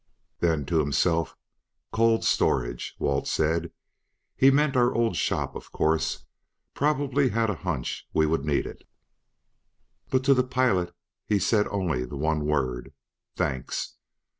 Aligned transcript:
Then 0.39 0.65
to 0.65 0.79
himself: 0.79 1.37
"'Cold 1.91 2.25
storage,' 2.25 2.95
Walt 2.97 3.27
said; 3.27 3.71
he 4.35 4.49
meant 4.49 4.75
our 4.75 4.91
old 4.91 5.15
shop, 5.15 5.55
of 5.55 5.71
course. 5.71 6.25
Probably 6.73 7.29
had 7.29 7.51
a 7.51 7.61
hunch 7.61 8.07
we 8.11 8.25
would 8.25 8.43
need 8.43 8.65
it." 8.65 8.83
But 10.09 10.23
to 10.23 10.33
the 10.33 10.41
pilot 10.43 10.91
he 11.27 11.37
said 11.37 11.67
only 11.67 12.03
the 12.03 12.17
one 12.17 12.47
word: 12.47 12.93
"Thanks!" 13.35 13.97